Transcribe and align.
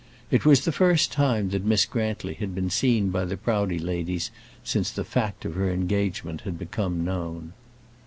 It 0.31 0.45
was 0.47 0.65
the 0.65 0.71
first 0.71 1.11
time 1.11 1.49
that 1.49 1.63
Miss 1.63 1.85
Grantly 1.85 2.33
had 2.33 2.55
been 2.55 2.71
seen 2.71 3.11
by 3.11 3.23
the 3.23 3.37
Proudie 3.37 3.77
ladies 3.77 4.31
since 4.63 4.89
the 4.89 5.03
fact 5.03 5.45
of 5.45 5.53
her 5.53 5.69
engagement 5.71 6.41
had 6.41 6.57
become 6.57 7.05
known. 7.05 7.53